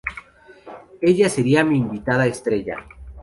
[0.99, 2.83] Ella sería mi invitada estrella.